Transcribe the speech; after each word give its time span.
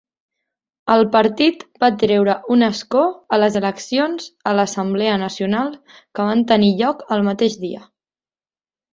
El 0.93 1.03
partit 1.15 1.59
va 1.83 1.89
treure 2.03 2.33
un 2.55 2.67
escó 2.67 3.03
a 3.37 3.39
les 3.41 3.57
eleccions 3.59 4.29
a 4.51 4.53
l'Assemblea 4.59 5.19
Nacional 5.25 5.69
que 5.97 6.25
van 6.31 6.41
tenir 6.53 6.71
lloc 6.81 7.05
el 7.17 7.23
mateix 7.29 7.59
dia. 7.67 7.83